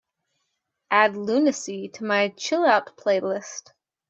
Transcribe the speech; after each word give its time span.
add 0.89 1.15
lunacy 1.15 1.87
to 1.87 2.03
my 2.03 2.29
chill 2.29 2.65
out 2.65 2.97
playlist 2.97 3.69